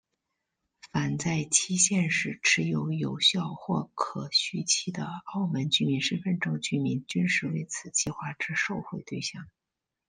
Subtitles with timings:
[0.91, 9.47] 凡在限期时持有有效或可续期的澳门居民身份证居民均是为此计划之受惠对象。